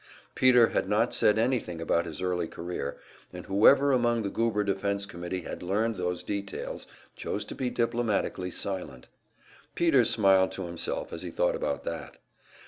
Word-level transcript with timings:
Peter 0.33 0.69
had 0.69 0.89
not 0.89 1.13
said 1.13 1.37
anything 1.37 1.79
about 1.79 2.07
his 2.07 2.23
early 2.23 2.47
career, 2.47 2.97
and 3.31 3.45
whoever 3.45 3.91
among 3.91 4.23
the 4.23 4.31
Goober 4.31 4.63
Defense 4.63 5.05
Committee 5.05 5.41
had 5.43 5.61
learned 5.61 5.95
those 5.95 6.23
details 6.23 6.87
chose 7.15 7.45
to 7.45 7.53
be 7.53 7.69
diplomatically 7.69 8.49
silent. 8.49 9.09
Peter 9.75 10.03
smiled 10.03 10.51
to 10.53 10.65
himself 10.65 11.13
as 11.13 11.21
he 11.21 11.29
thought 11.29 11.55
about 11.55 11.83
that. 11.83 12.17